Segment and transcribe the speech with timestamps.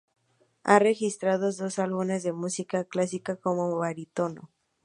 [0.63, 4.49] Ha registrados dos álbumes de música clásica como barítono.